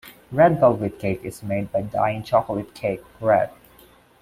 Red 0.31 0.59
velvet 0.59 0.97
cake 0.97 1.23
is 1.23 1.43
made 1.43 1.71
by 1.71 1.83
dyeing 1.83 2.23
chocolate 2.23 2.73
cake 2.73 3.03
red. 3.19 3.51